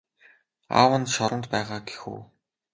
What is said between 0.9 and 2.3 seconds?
нь шоронд байгаа гэх үү?